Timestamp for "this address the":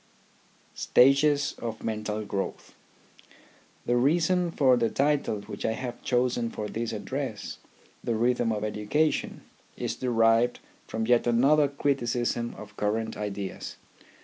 6.67-8.15